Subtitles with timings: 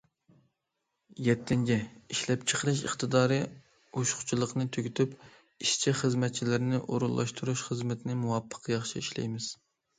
[1.27, 1.75] يەتتىنچى،
[2.15, 3.37] ئىشلەپچىقىرىش ئىقتىدارى
[4.01, 5.15] ئوشۇقچىلىقىنى تۈگىتىپ،
[5.67, 9.57] ئىشچى- خىزمەتچىلەرنى ئورۇنلاشتۇرۇش خىزمىتىنى مۇۋاپىق، ياخشى ئىشلەيمىز.